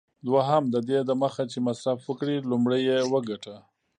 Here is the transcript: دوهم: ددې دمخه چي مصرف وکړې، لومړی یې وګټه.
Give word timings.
دوهم: 0.27 0.63
ددې 0.73 0.99
دمخه 1.09 1.43
چي 1.51 1.59
مصرف 1.67 1.99
وکړې، 2.05 2.35
لومړی 2.49 2.81
یې 2.89 2.99
وګټه. 3.13 3.55